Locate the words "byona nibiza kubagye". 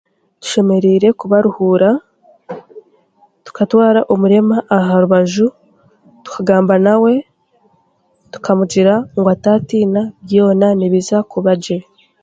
10.25-11.77